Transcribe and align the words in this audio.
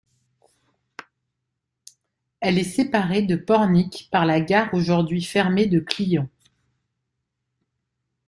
Elle 2.39 2.57
est 2.57 2.63
séparée 2.63 3.21
de 3.21 3.35
Pornic 3.35 4.09
par 4.11 4.25
la 4.25 4.41
gare 4.41 4.73
aujourd'hui 4.73 5.21
fermée 5.23 5.67
de 5.67 5.79
Clion. 5.79 6.27